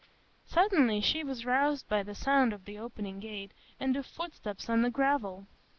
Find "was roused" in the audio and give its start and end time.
1.23-1.87